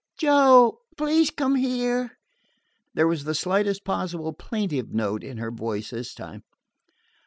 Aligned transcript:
"Joe 0.17 0.79
please 0.97 1.29
come 1.29 1.53
here." 1.53 2.17
There 2.95 3.07
was 3.07 3.23
the 3.25 3.35
slightest 3.35 3.85
possible 3.85 4.33
plaintive 4.33 4.89
note 4.91 5.23
in 5.23 5.37
her 5.37 5.51
voice 5.51 5.91
this 5.91 6.15
time. 6.15 6.41